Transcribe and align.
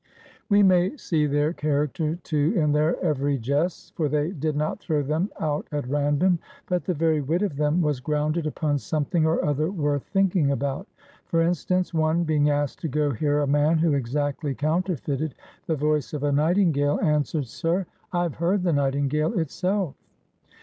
47 0.47 0.49
GREECE 0.49 0.49
We 0.49 0.63
may 0.63 0.97
see 0.97 1.25
their 1.27 1.53
character, 1.53 2.15
too, 2.23 2.53
in 2.55 2.71
their 2.71 2.99
every 3.05 3.37
jests. 3.37 3.91
For 3.95 4.09
they 4.09 4.31
did 4.31 4.55
not 4.55 4.79
throw 4.79 5.03
them 5.03 5.29
out 5.39 5.67
at 5.71 5.87
random, 5.87 6.39
but 6.65 6.85
the 6.85 6.95
very 6.95 7.21
wit 7.21 7.43
of 7.43 7.55
them 7.55 7.83
was 7.83 7.99
grounded 7.99 8.47
upon 8.47 8.79
something 8.79 9.27
or 9.27 9.45
other 9.45 9.69
worth 9.69 10.01
thinking 10.05 10.49
about. 10.49 10.87
For 11.27 11.43
instance, 11.43 11.93
one, 11.93 12.23
being 12.23 12.49
asked 12.49 12.79
to 12.79 12.87
go 12.87 13.11
hear 13.11 13.41
a 13.41 13.47
man 13.47 13.77
who 13.77 13.93
exactly 13.93 14.55
counterfeited 14.55 15.35
the 15.67 15.75
voice 15.75 16.13
of 16.15 16.23
a 16.23 16.31
nightingale, 16.31 16.99
answered, 17.03 17.45
"Sir, 17.45 17.85
I 18.11 18.23
have 18.23 18.33
heard 18.33 18.63
the 18.63 18.73
nightin 18.73 19.07
gale 19.07 19.37
itself." 19.37 19.93